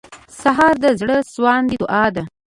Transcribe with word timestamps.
سهار 0.41 0.73
د 0.83 0.85
زړسواندو 0.99 1.77
دعا 1.81 2.05
ده. 2.15 2.23